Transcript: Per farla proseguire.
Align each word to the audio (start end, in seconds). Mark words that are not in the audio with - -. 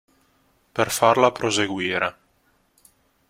Per 0.79 0.85
farla 0.95 1.29
proseguire. 1.41 2.11